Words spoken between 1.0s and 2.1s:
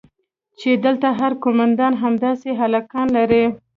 هر قومندان